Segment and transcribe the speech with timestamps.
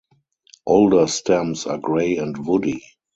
[0.65, 2.81] Older stems are grey and woody.